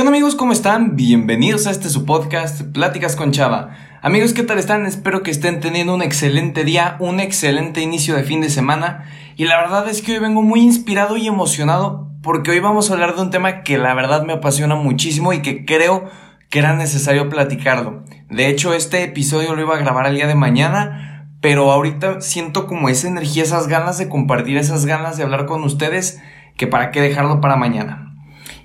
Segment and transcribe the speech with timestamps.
[0.00, 0.34] ¿Qué amigos?
[0.34, 0.96] ¿Cómo están?
[0.96, 3.76] Bienvenidos a este su podcast, Pláticas con Chava.
[4.00, 4.86] Amigos, ¿qué tal están?
[4.86, 9.04] Espero que estén teniendo un excelente día, un excelente inicio de fin de semana.
[9.36, 12.94] Y la verdad es que hoy vengo muy inspirado y emocionado porque hoy vamos a
[12.94, 16.06] hablar de un tema que la verdad me apasiona muchísimo y que creo
[16.48, 18.02] que era necesario platicarlo.
[18.30, 22.66] De hecho, este episodio lo iba a grabar el día de mañana, pero ahorita siento
[22.66, 26.22] como esa energía, esas ganas de compartir, esas ganas de hablar con ustedes,
[26.56, 28.09] que para qué dejarlo para mañana.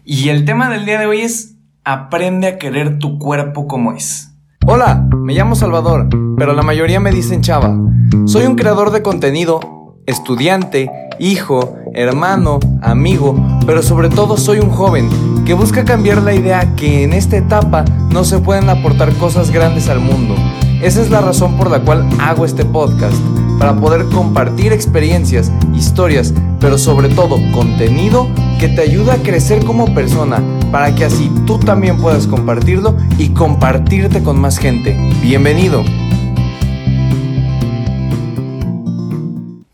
[0.08, 4.36] Y el tema del día de hoy es aprende a querer tu cuerpo como es.
[4.68, 7.76] Hola, me llamo Salvador, pero la mayoría me dicen Chava.
[8.26, 15.10] Soy un creador de contenido, estudiante, hijo, hermano, amigo, pero sobre todo soy un joven
[15.44, 19.90] que busca cambiar la idea que en esta etapa no se pueden aportar cosas grandes
[19.90, 20.36] al mundo.
[20.84, 23.18] Esa es la razón por la cual hago este podcast
[23.60, 28.28] para poder compartir experiencias, historias, pero sobre todo contenido
[28.60, 30.42] que te ayuda a crecer como persona,
[30.72, 34.96] para que así tú también puedas compartirlo y compartirte con más gente.
[35.22, 35.84] Bienvenido.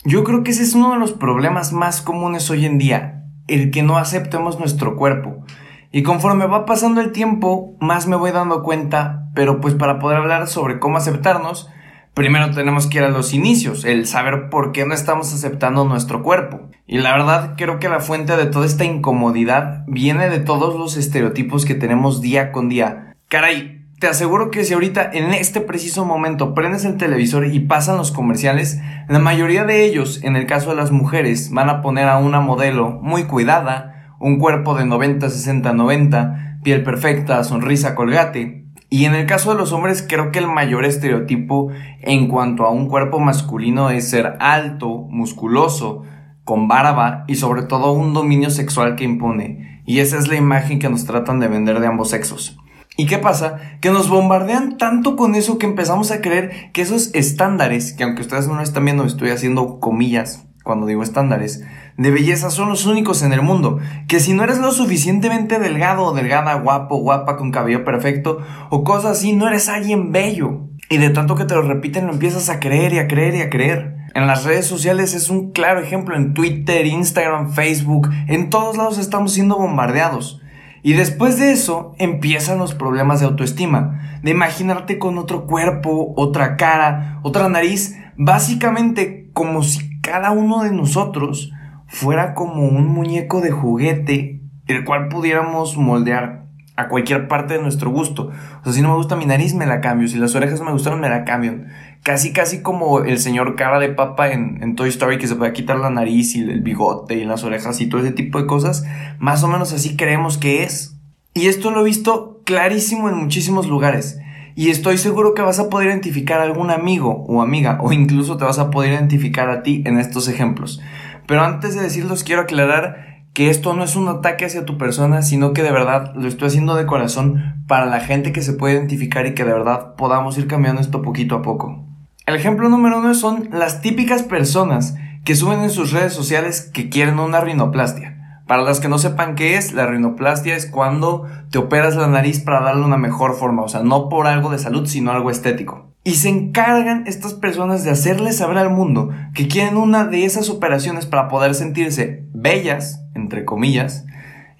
[0.03, 3.71] Yo creo que ese es uno de los problemas más comunes hoy en día, el
[3.71, 5.45] que no aceptemos nuestro cuerpo.
[5.91, 10.17] Y conforme va pasando el tiempo, más me voy dando cuenta, pero pues para poder
[10.17, 11.69] hablar sobre cómo aceptarnos,
[12.13, 16.23] primero tenemos que ir a los inicios, el saber por qué no estamos aceptando nuestro
[16.23, 16.69] cuerpo.
[16.87, 20.97] Y la verdad creo que la fuente de toda esta incomodidad viene de todos los
[20.97, 23.15] estereotipos que tenemos día con día.
[23.29, 27.97] Caray, te aseguro que si ahorita en este preciso momento prendes el televisor y pasan
[27.97, 32.07] los comerciales, la mayoría de ellos, en el caso de las mujeres, van a poner
[32.07, 38.65] a una modelo muy cuidada, un cuerpo de 90, 60, 90, piel perfecta, sonrisa colgate,
[38.93, 41.69] y en el caso de los hombres, creo que el mayor estereotipo
[42.01, 46.03] en cuanto a un cuerpo masculino es ser alto, musculoso,
[46.43, 49.81] con barba y sobre todo un dominio sexual que impone.
[49.85, 52.59] Y esa es la imagen que nos tratan de vender de ambos sexos.
[52.97, 53.77] ¿Y qué pasa?
[53.79, 58.23] Que nos bombardean tanto con eso que empezamos a creer que esos estándares, que aunque
[58.23, 61.63] ustedes no lo están viendo, estoy haciendo comillas cuando digo estándares,
[61.97, 63.79] de belleza son los únicos en el mundo.
[64.07, 68.39] Que si no eres lo suficientemente delgado o delgada, guapo, guapa, con cabello perfecto
[68.69, 70.67] o cosas así, no eres alguien bello.
[70.89, 73.41] Y de tanto que te lo repiten, lo empiezas a creer y a creer y
[73.41, 73.95] a creer.
[74.13, 78.97] En las redes sociales es un claro ejemplo, en Twitter, Instagram, Facebook, en todos lados
[78.97, 80.41] estamos siendo bombardeados.
[80.83, 86.57] Y después de eso empiezan los problemas de autoestima, de imaginarte con otro cuerpo, otra
[86.57, 91.51] cara, otra nariz, básicamente como si cada uno de nosotros
[91.87, 96.41] fuera como un muñeco de juguete, el cual pudiéramos moldear
[96.75, 98.31] a cualquier parte de nuestro gusto.
[98.61, 100.07] O sea, si no me gusta mi nariz, me la cambio.
[100.07, 101.61] Si las orejas me gustaron, me la cambio.
[102.03, 105.77] Casi, casi como el señor cara de papa en, Toy Story que se puede quitar
[105.77, 108.85] la nariz y el bigote y las orejas y todo ese tipo de cosas.
[109.19, 110.97] Más o menos así creemos que es.
[111.33, 114.19] Y esto lo he visto clarísimo en muchísimos lugares.
[114.55, 118.37] Y estoy seguro que vas a poder identificar a algún amigo o amiga o incluso
[118.37, 120.81] te vas a poder identificar a ti en estos ejemplos.
[121.27, 125.21] Pero antes de decirlos, quiero aclarar que esto no es un ataque hacia tu persona,
[125.21, 128.73] sino que de verdad lo estoy haciendo de corazón para la gente que se puede
[128.73, 131.85] identificar y que de verdad podamos ir cambiando esto poquito a poco.
[132.25, 136.89] El ejemplo número uno son las típicas personas que suben en sus redes sociales que
[136.89, 138.10] quieren una rinoplastia.
[138.51, 142.41] Para las que no sepan qué es, la rinoplastia es cuando te operas la nariz
[142.41, 145.93] para darle una mejor forma, o sea, no por algo de salud, sino algo estético.
[146.03, 150.49] Y se encargan estas personas de hacerles saber al mundo que quieren una de esas
[150.49, 154.03] operaciones para poder sentirse bellas, entre comillas,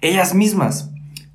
[0.00, 0.90] ellas mismas.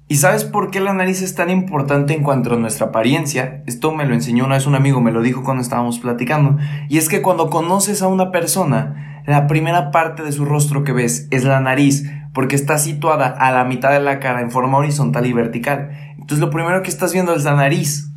[0.07, 3.61] ¿Y sabes por qué la nariz es tan importante en cuanto a nuestra apariencia?
[3.67, 6.57] Esto me lo enseñó una vez un amigo, me lo dijo cuando estábamos platicando.
[6.89, 10.93] Y es que cuando conoces a una persona, la primera parte de su rostro que
[10.93, 14.77] ves es la nariz, porque está situada a la mitad de la cara en forma
[14.77, 15.89] horizontal y vertical.
[16.19, 18.11] Entonces lo primero que estás viendo es la nariz.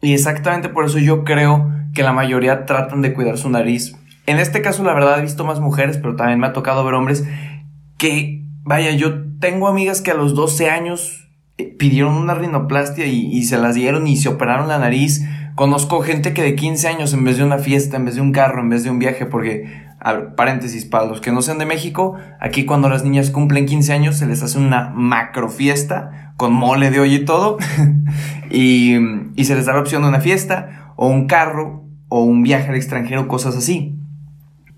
[0.00, 3.94] Y exactamente por eso yo creo que la mayoría tratan de cuidar su nariz.
[4.26, 6.94] En este caso, la verdad, he visto más mujeres, pero también me ha tocado ver
[6.94, 7.24] hombres
[7.98, 13.44] que, vaya, yo tengo amigas que a los 12 años eh, pidieron una rinoplastia y,
[13.44, 15.22] se las dieron y se operaron la nariz.
[15.54, 18.32] Conozco gente que de 15 años, en vez de una fiesta, en vez de un
[18.32, 21.66] carro, en vez de un viaje, porque, ver, paréntesis, para los que no sean de
[21.66, 26.52] México, aquí cuando las niñas cumplen 15 años se les hace una macro fiesta con
[26.52, 27.58] mole de hoy y todo,
[28.50, 28.96] y,
[29.36, 32.70] y se les da la opción de una fiesta, o un carro, o un viaje
[32.70, 33.98] al extranjero, cosas así.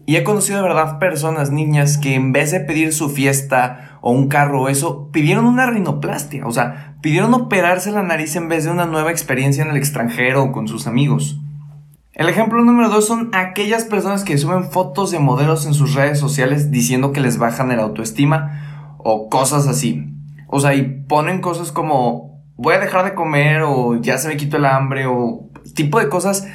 [0.06, 4.10] Y he conocido de verdad personas, niñas, que en vez de pedir su fiesta o
[4.10, 6.46] un carro o eso, pidieron una rinoplastia.
[6.46, 10.42] O sea, pidieron operarse la nariz en vez de una nueva experiencia en el extranjero
[10.42, 11.40] o con sus amigos.
[12.14, 16.20] El ejemplo número dos son aquellas personas que suben fotos de modelos en sus redes
[16.20, 20.14] sociales diciendo que les bajan el autoestima o cosas así.
[20.46, 24.36] O sea, y ponen cosas como voy a dejar de comer o ya se me
[24.36, 26.46] quitó el hambre o tipo de cosas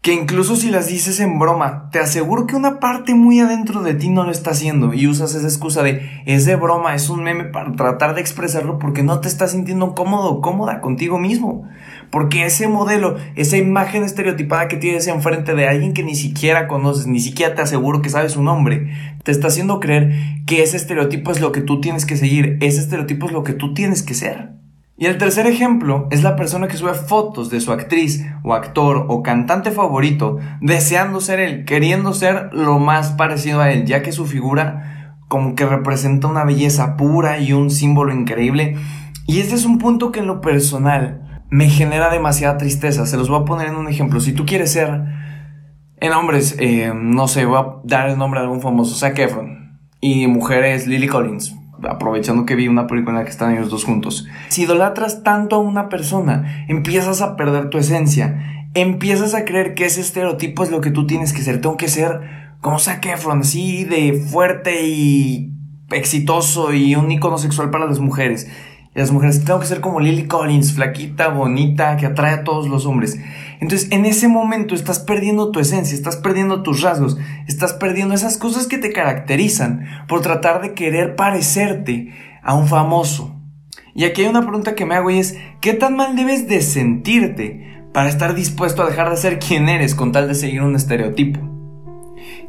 [0.00, 3.92] que incluso si las dices en broma, te aseguro que una parte muy adentro de
[3.92, 7.24] ti no lo está haciendo y usas esa excusa de es de broma, es un
[7.24, 11.68] meme para tratar de expresarlo porque no te estás sintiendo cómodo o cómoda contigo mismo.
[12.10, 17.06] Porque ese modelo, esa imagen estereotipada que tienes enfrente de alguien que ni siquiera conoces,
[17.06, 18.92] ni siquiera te aseguro que sabes su nombre,
[19.22, 20.14] te está haciendo creer
[20.46, 23.52] que ese estereotipo es lo que tú tienes que seguir, ese estereotipo es lo que
[23.52, 24.56] tú tienes que ser.
[24.98, 29.04] Y el tercer ejemplo es la persona que sube fotos de su actriz o actor
[29.08, 34.12] o cantante favorito deseando ser él, queriendo ser lo más parecido a él, ya que
[34.12, 38.76] su figura como que representa una belleza pura y un símbolo increíble.
[39.26, 41.25] Y este es un punto que en lo personal
[41.56, 43.06] me genera demasiada tristeza.
[43.06, 44.20] Se los voy a poner en un ejemplo.
[44.20, 44.90] Si tú quieres ser
[45.98, 49.80] en hombres, eh, no sé, voy a dar el nombre de algún famoso, Zac Efron.
[50.02, 51.56] Y mujeres, Lily Collins
[51.88, 54.26] aprovechando que vi una película en la que están ellos dos juntos.
[54.48, 58.68] Si idolatras tanto a una persona, empiezas a perder tu esencia.
[58.74, 61.60] Empiezas a creer que ese estereotipo es lo que tú tienes que ser.
[61.60, 62.20] Tengo que ser
[62.60, 65.52] como Zac Efron, así de fuerte y
[65.90, 68.48] exitoso y un icono sexual para las mujeres.
[68.96, 72.66] Y las mujeres, tengo que ser como Lily Collins, flaquita, bonita, que atrae a todos
[72.66, 73.20] los hombres.
[73.60, 78.38] Entonces, en ese momento estás perdiendo tu esencia, estás perdiendo tus rasgos, estás perdiendo esas
[78.38, 83.38] cosas que te caracterizan por tratar de querer parecerte a un famoso.
[83.94, 86.62] Y aquí hay una pregunta que me hago y es, ¿qué tan mal debes de
[86.62, 90.74] sentirte para estar dispuesto a dejar de ser quien eres con tal de seguir un
[90.74, 91.40] estereotipo?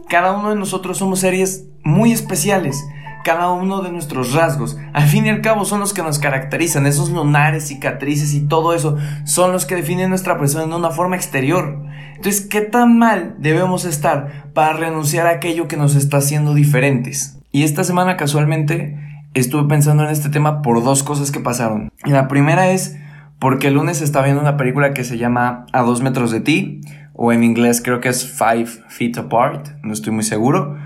[0.08, 2.82] Cada uno de nosotros somos series muy especiales
[3.28, 4.78] cada uno de nuestros rasgos.
[4.94, 8.74] Al fin y al cabo son los que nos caracterizan, esos lunares, cicatrices y todo
[8.74, 8.96] eso
[9.26, 11.84] son los que definen nuestra persona de una forma exterior.
[12.16, 17.38] Entonces, ¿qué tan mal debemos estar para renunciar a aquello que nos está haciendo diferentes?
[17.52, 18.98] Y esta semana casualmente
[19.34, 21.92] estuve pensando en este tema por dos cosas que pasaron.
[22.06, 22.98] La primera es
[23.40, 26.80] porque el lunes estaba viendo una película que se llama A dos metros de ti,
[27.14, 30.78] o en inglés creo que es Five Feet Apart, no estoy muy seguro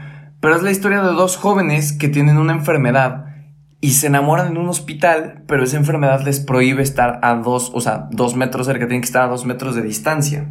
[0.42, 3.26] pero es la historia de dos jóvenes que tienen una enfermedad
[3.80, 7.80] y se enamoran en un hospital, pero esa enfermedad les prohíbe estar a dos, o
[7.80, 10.48] sea, dos metros cerca, tienen que estar a dos metros de distancia.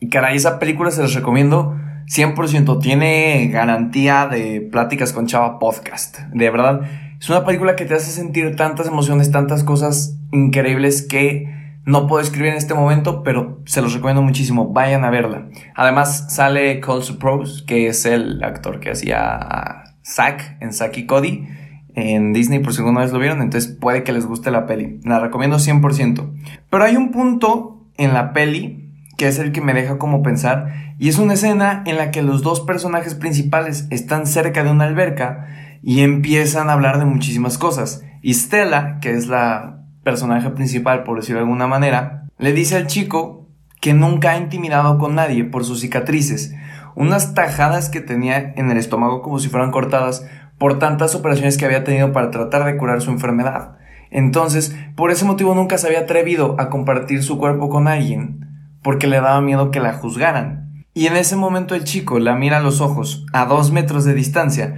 [0.00, 1.76] Y caray, esa película se les recomiendo
[2.06, 6.80] 100%, tiene garantía de pláticas con Chava Podcast, de verdad.
[7.20, 12.22] Es una película que te hace sentir tantas emociones, tantas cosas increíbles que no puedo
[12.22, 14.72] escribir en este momento, pero se los recomiendo muchísimo.
[14.72, 15.48] Vayan a verla.
[15.74, 21.46] Además, sale Cole Supros, que es el actor que hacía Zack en Zack y Cody
[21.94, 23.42] en Disney, por si alguna vez lo vieron.
[23.42, 25.00] Entonces, puede que les guste la peli.
[25.04, 26.30] La recomiendo 100%.
[26.70, 28.84] Pero hay un punto en la peli
[29.16, 30.94] que es el que me deja como pensar.
[30.98, 34.84] Y es una escena en la que los dos personajes principales están cerca de una
[34.84, 35.46] alberca
[35.82, 38.02] y empiezan a hablar de muchísimas cosas.
[38.22, 42.86] Y Stella, que es la personaje principal, por decirlo de alguna manera, le dice al
[42.86, 43.48] chico
[43.80, 46.54] que nunca ha intimidado con nadie por sus cicatrices,
[46.94, 50.24] unas tajadas que tenía en el estómago como si fueran cortadas
[50.58, 53.76] por tantas operaciones que había tenido para tratar de curar su enfermedad.
[54.10, 59.08] Entonces, por ese motivo nunca se había atrevido a compartir su cuerpo con alguien, porque
[59.08, 60.84] le daba miedo que la juzgaran.
[60.94, 64.14] Y en ese momento el chico la mira a los ojos, a dos metros de
[64.14, 64.76] distancia,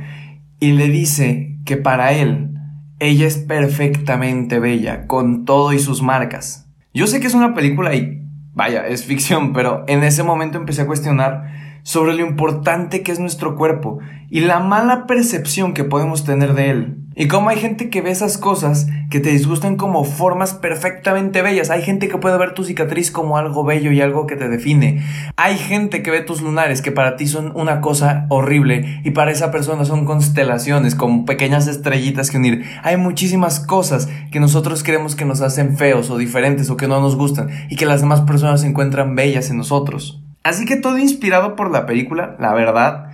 [0.58, 2.55] y le dice que para él
[2.98, 6.68] ella es perfectamente bella, con todo y sus marcas.
[6.94, 8.22] Yo sé que es una película y,
[8.54, 13.20] vaya, es ficción, pero en ese momento empecé a cuestionar sobre lo importante que es
[13.20, 13.98] nuestro cuerpo
[14.30, 17.05] y la mala percepción que podemos tener de él.
[17.18, 21.70] Y cómo hay gente que ve esas cosas que te disgustan como formas perfectamente bellas.
[21.70, 25.02] Hay gente que puede ver tu cicatriz como algo bello y algo que te define.
[25.34, 29.30] Hay gente que ve tus lunares que para ti son una cosa horrible y para
[29.30, 32.66] esa persona son constelaciones, como pequeñas estrellitas que unir.
[32.82, 37.00] Hay muchísimas cosas que nosotros creemos que nos hacen feos o diferentes o que no
[37.00, 40.22] nos gustan y que las demás personas encuentran bellas en nosotros.
[40.46, 43.05] Así que todo inspirado por la película, la verdad,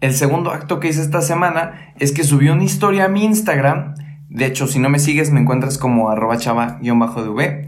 [0.00, 3.94] el segundo acto que hice esta semana es que subí una historia a mi Instagram.
[4.28, 7.66] De hecho, si no me sigues, me encuentras como arroba chava-dv.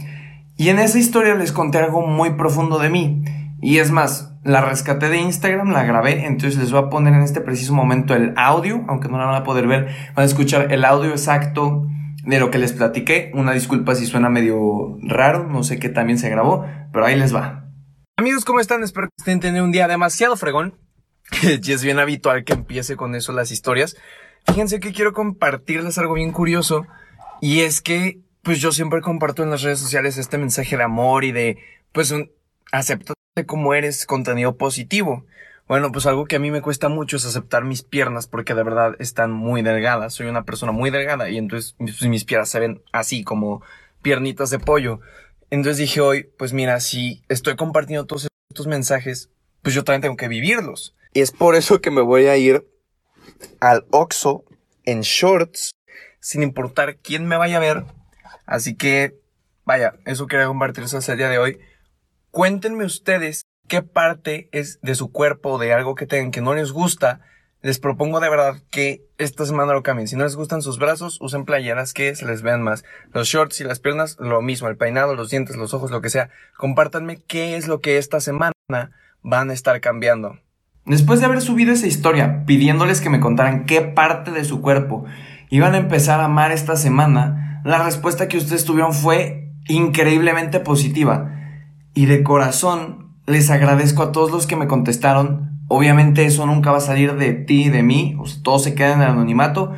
[0.57, 3.25] Y en esa historia les conté algo muy profundo de mí.
[3.61, 7.23] Y es más, la rescaté de Instagram, la grabé, entonces les voy a poner en
[7.23, 10.73] este preciso momento el audio, aunque no la van a poder ver, van a escuchar
[10.73, 11.87] el audio exacto
[12.25, 13.33] de lo que les platiqué.
[13.35, 17.35] Una disculpa si suena medio raro, no sé qué también se grabó, pero ahí les
[17.35, 17.67] va.
[18.17, 18.83] Amigos, ¿cómo están?
[18.83, 20.75] Espero que estén teniendo un día demasiado fregón.
[21.43, 23.97] y es bien habitual que empiece con eso las historias.
[24.47, 26.87] Fíjense que quiero compartirles algo bien curioso
[27.41, 31.25] y es que pues yo siempre comparto en las redes sociales este mensaje de amor
[31.25, 31.59] y de
[31.93, 32.31] pues un
[32.73, 33.15] acéptate
[33.47, 35.25] como eres, contenido positivo.
[35.69, 38.65] Bueno, pues algo que a mí me cuesta mucho es aceptar mis piernas porque de
[38.65, 40.15] verdad están muy delgadas.
[40.15, 43.63] Soy una persona muy delgada y entonces mis piernas se ven así como
[44.03, 45.01] piernitas de pollo.
[45.51, 49.31] Entonces dije hoy, pues mira, si estoy compartiendo todos estos mensajes,
[49.63, 50.95] pues yo también tengo que vivirlos.
[51.13, 52.67] Y es por eso que me voy a ir
[53.61, 54.45] al Oxo
[54.85, 55.73] en shorts,
[56.21, 57.85] sin importar quién me vaya a ver.
[58.47, 59.19] Así que,
[59.65, 61.59] vaya, eso quería compartirles hasta el día de hoy.
[62.31, 66.73] Cuéntenme ustedes qué parte es de su cuerpo, de algo que tengan que no les
[66.73, 67.21] gusta,
[67.63, 70.09] les propongo de verdad que esta semana lo cambien.
[70.09, 72.85] Si no les gustan sus brazos, usen playeras que se les vean más.
[73.13, 74.69] Los shorts y las piernas, lo mismo.
[74.69, 76.31] El peinado, los dientes, los ojos, lo que sea.
[76.57, 78.53] Compártanme qué es lo que esta semana
[79.23, 80.39] van a estar cambiando.
[80.87, 85.05] Después de haber subido esa historia pidiéndoles que me contaran qué parte de su cuerpo
[85.51, 91.33] iban a empezar a amar esta semana, la respuesta que ustedes tuvieron fue increíblemente positiva.
[91.95, 95.61] Y de corazón les agradezco a todos los que me contestaron.
[95.69, 98.75] Obviamente eso nunca va a salir de ti y de mí, o sea, todo se
[98.75, 99.73] queda en el anonimato,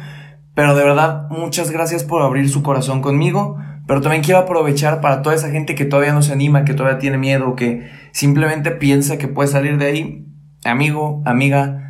[0.55, 5.21] pero de verdad muchas gracias por abrir su corazón conmigo, pero también quiero aprovechar para
[5.21, 9.19] toda esa gente que todavía no se anima, que todavía tiene miedo, que simplemente piensa
[9.19, 10.27] que puede salir de ahí.
[10.65, 11.83] Amigo, amiga,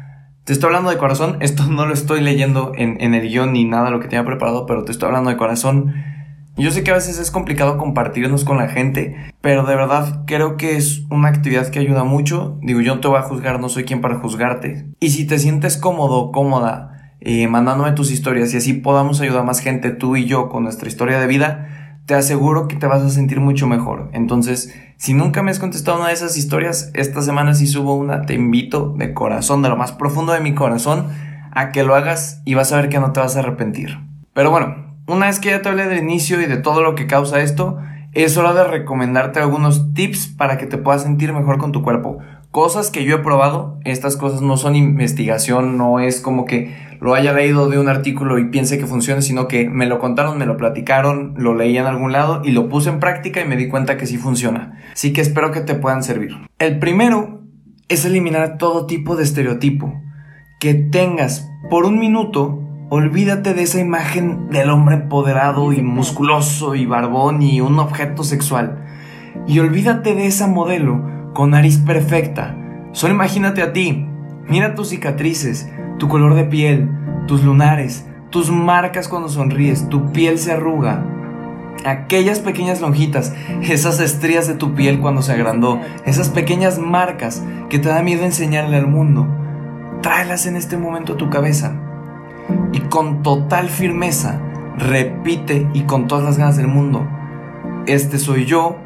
[0.44, 3.64] te estoy hablando de corazón, esto no lo estoy leyendo en, en el guion ni
[3.64, 5.94] nada de lo que tenía preparado, pero te estoy hablando de corazón.
[6.56, 10.58] Yo sé que a veces es complicado compartirnos con la gente, pero de verdad creo
[10.58, 12.58] que es una actividad que ayuda mucho.
[12.60, 14.86] Digo, yo no te voy a juzgar, no soy quien para juzgarte.
[15.00, 19.44] Y si te sientes cómodo, cómoda, eh, mandándome tus historias y así podamos ayudar a
[19.44, 23.02] más gente, tú y yo, con nuestra historia de vida, te aseguro que te vas
[23.02, 24.10] a sentir mucho mejor.
[24.12, 28.22] Entonces, si nunca me has contestado una de esas historias, esta semana sí subo una,
[28.22, 31.08] te invito de corazón, de lo más profundo de mi corazón,
[31.50, 33.98] a que lo hagas y vas a ver que no te vas a arrepentir.
[34.32, 37.08] Pero bueno, una vez que ya te hablé del inicio y de todo lo que
[37.08, 37.80] causa esto,
[38.12, 42.20] es hora de recomendarte algunos tips para que te puedas sentir mejor con tu cuerpo.
[42.52, 47.14] Cosas que yo he probado, estas cosas no son investigación, no es como que lo
[47.14, 50.46] haya leído de un artículo y piense que funcione, sino que me lo contaron, me
[50.46, 53.68] lo platicaron, lo leí en algún lado y lo puse en práctica y me di
[53.68, 54.80] cuenta que sí funciona.
[54.92, 56.36] Así que espero que te puedan servir.
[56.58, 57.42] El primero
[57.88, 60.00] es eliminar todo tipo de estereotipo.
[60.60, 62.62] Que tengas por un minuto
[62.94, 68.84] Olvídate de esa imagen del hombre empoderado y musculoso y barbón y un objeto sexual.
[69.46, 72.54] Y olvídate de esa modelo con nariz perfecta.
[72.92, 74.06] Solo imagínate a ti.
[74.46, 76.90] Mira tus cicatrices, tu color de piel,
[77.28, 81.06] tus lunares, tus marcas cuando sonríes, tu piel se arruga.
[81.84, 83.32] Aquellas pequeñas lonjitas,
[83.62, 88.24] esas estrías de tu piel cuando se agrandó, esas pequeñas marcas que te da miedo
[88.24, 89.28] enseñarle al mundo.
[90.00, 91.76] Tráelas en este momento a tu cabeza
[92.72, 94.40] y con total firmeza
[94.76, 97.06] repite y con todas las ganas del mundo,
[97.86, 98.76] este soy yo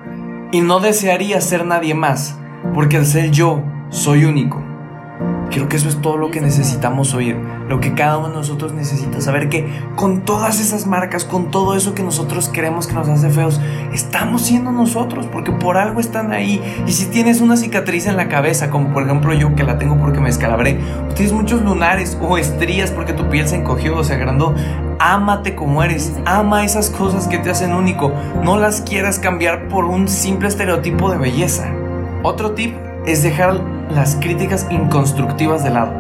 [0.52, 2.38] y no desearía ser nadie más,
[2.74, 4.65] porque al ser yo soy único.
[5.50, 7.36] Creo que eso es todo lo que necesitamos oír,
[7.68, 11.76] lo que cada uno de nosotros necesita saber que con todas esas marcas, con todo
[11.76, 13.60] eso que nosotros creemos que nos hace feos,
[13.92, 16.60] estamos siendo nosotros porque por algo están ahí.
[16.86, 19.96] Y si tienes una cicatriz en la cabeza, como por ejemplo yo que la tengo
[19.98, 24.04] porque me escalabré, o tienes muchos lunares o estrías porque tu piel se encogió o
[24.04, 24.54] se agrandó,
[24.98, 29.84] ámate como eres, ama esas cosas que te hacen único, no las quieras cambiar por
[29.84, 31.72] un simple estereotipo de belleza.
[32.22, 33.60] Otro tip es dejar
[33.90, 35.92] las críticas inconstructivas de lado.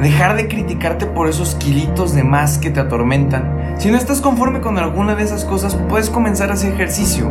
[0.00, 3.74] Dejar de criticarte por esos kilitos de más que te atormentan.
[3.78, 7.30] Si no estás conforme con alguna de esas cosas, puedes comenzar a hacer ejercicio.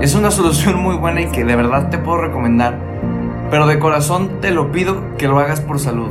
[0.00, 2.78] Es una solución muy buena y que de verdad te puedo recomendar.
[3.50, 6.10] Pero de corazón te lo pido que lo hagas por salud.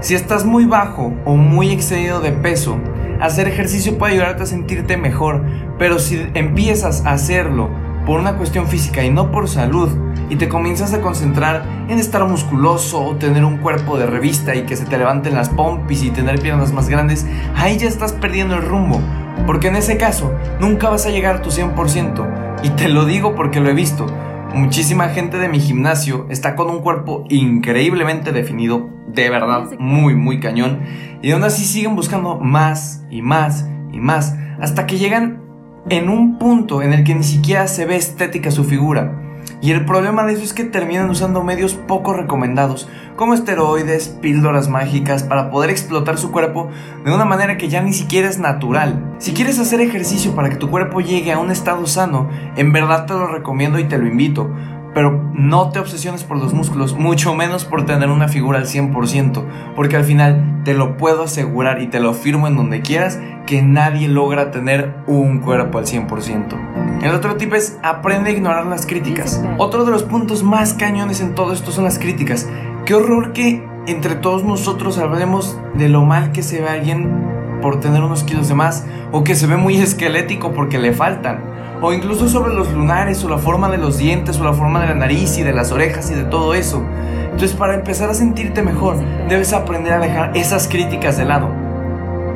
[0.00, 2.78] Si estás muy bajo o muy excedido de peso,
[3.20, 5.42] hacer ejercicio puede ayudarte a sentirte mejor.
[5.78, 7.68] Pero si empiezas a hacerlo
[8.06, 9.90] por una cuestión física y no por salud,
[10.28, 14.62] y te comienzas a concentrar en estar musculoso o tener un cuerpo de revista y
[14.62, 18.54] que se te levanten las pompis y tener piernas más grandes, ahí ya estás perdiendo
[18.54, 19.00] el rumbo.
[19.46, 22.62] Porque en ese caso nunca vas a llegar a tu 100%.
[22.62, 24.06] Y te lo digo porque lo he visto.
[24.54, 30.40] Muchísima gente de mi gimnasio está con un cuerpo increíblemente definido, de verdad, muy, muy
[30.40, 30.80] cañón.
[31.22, 35.42] Y aún así siguen buscando más y más y más, hasta que llegan
[35.88, 39.25] en un punto en el que ni siquiera se ve estética su figura.
[39.62, 44.68] Y el problema de eso es que terminan usando medios poco recomendados, como esteroides, píldoras
[44.68, 46.68] mágicas, para poder explotar su cuerpo
[47.04, 49.14] de una manera que ya ni siquiera es natural.
[49.18, 53.06] Si quieres hacer ejercicio para que tu cuerpo llegue a un estado sano, en verdad
[53.06, 54.50] te lo recomiendo y te lo invito
[54.96, 59.44] pero no te obsesiones por los músculos, mucho menos por tener una figura al 100%,
[59.76, 63.60] porque al final te lo puedo asegurar y te lo firmo en donde quieras que
[63.60, 67.02] nadie logra tener un cuerpo al 100%.
[67.02, 69.44] El otro tip es aprende a ignorar las críticas.
[69.58, 72.48] Otro de los puntos más cañones en todo esto son las críticas.
[72.86, 77.80] Qué horror que entre todos nosotros hablemos de lo mal que se ve alguien por
[77.80, 81.92] tener unos kilos de más, o que se ve muy esquelético porque le faltan, o
[81.92, 84.94] incluso sobre los lunares, o la forma de los dientes, o la forma de la
[84.94, 86.82] nariz y de las orejas y de todo eso.
[87.24, 88.96] Entonces para empezar a sentirte mejor,
[89.28, 91.50] debes aprender a dejar esas críticas de lado.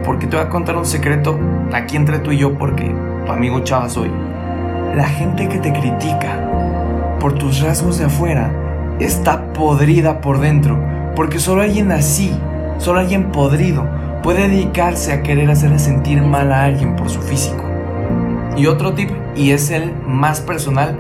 [0.05, 1.39] Porque te voy a contar un secreto
[1.73, 2.95] aquí entre tú y yo, porque
[3.25, 4.11] tu amigo Chava soy.
[4.95, 8.53] La gente que te critica por tus rasgos de afuera
[8.99, 10.79] está podrida por dentro,
[11.15, 12.37] porque solo alguien así,
[12.79, 13.87] solo alguien podrido,
[14.23, 17.65] puede dedicarse a querer hacer sentir mal a alguien por su físico.
[18.57, 20.99] Y otro tip, y es el más personal,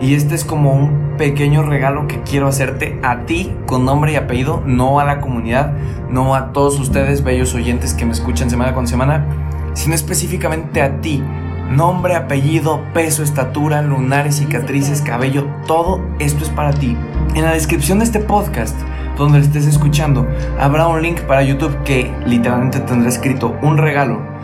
[0.00, 4.16] y este es como un pequeño regalo que quiero hacerte a ti con nombre y
[4.16, 5.72] apellido, no a la comunidad,
[6.08, 9.26] no a todos ustedes bellos oyentes que me escuchan semana con semana,
[9.74, 11.22] sino específicamente a ti.
[11.70, 16.96] Nombre, apellido, peso, estatura, lunares, cicatrices, cabello, todo esto es para ti.
[17.34, 18.74] En la descripción de este podcast
[19.18, 20.26] donde lo estés escuchando,
[20.58, 24.37] habrá un link para YouTube que literalmente tendrá escrito un regalo.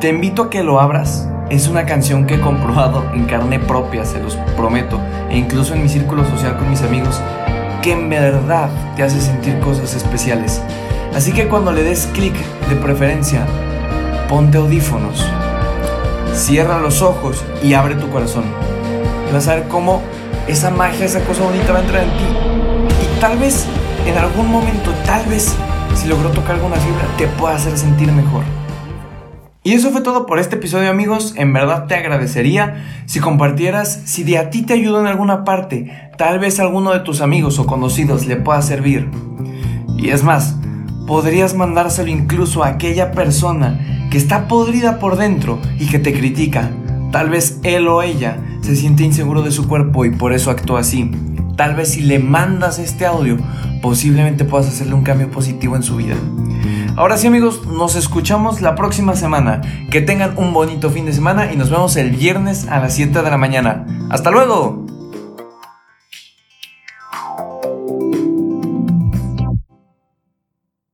[0.00, 1.28] Te invito a que lo abras.
[1.50, 5.82] Es una canción que he comprobado en carne propia, se los prometo, e incluso en
[5.82, 7.20] mi círculo social con mis amigos,
[7.82, 10.62] que en verdad te hace sentir cosas especiales.
[11.16, 12.32] Así que cuando le des clic
[12.68, 13.44] de preferencia,
[14.28, 15.26] ponte audífonos,
[16.32, 18.44] cierra los ojos y abre tu corazón.
[19.28, 20.02] Y vas a ver cómo
[20.46, 22.24] esa magia, esa cosa bonita va a entrar en ti.
[23.02, 23.66] Y tal vez
[24.06, 25.56] en algún momento, tal vez,
[25.96, 28.57] si logró tocar alguna fibra, te pueda hacer sentir mejor.
[29.64, 34.22] Y eso fue todo por este episodio amigos, en verdad te agradecería si compartieras, si
[34.22, 37.66] de a ti te ayudó en alguna parte, tal vez alguno de tus amigos o
[37.66, 39.10] conocidos le pueda servir.
[39.98, 40.56] Y es más,
[41.08, 46.70] podrías mandárselo incluso a aquella persona que está podrida por dentro y que te critica.
[47.10, 50.80] Tal vez él o ella se siente inseguro de su cuerpo y por eso actúa
[50.80, 51.10] así.
[51.56, 53.36] Tal vez si le mandas este audio,
[53.82, 56.14] posiblemente puedas hacerle un cambio positivo en su vida.
[56.98, 59.60] Ahora sí amigos, nos escuchamos la próxima semana.
[59.88, 63.22] Que tengan un bonito fin de semana y nos vemos el viernes a las 7
[63.22, 63.86] de la mañana.
[64.10, 64.87] ¡Hasta luego!